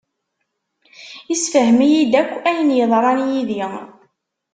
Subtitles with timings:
[1.29, 3.63] Yessefhem-iyi-d akk ayen yeḍran yid-i.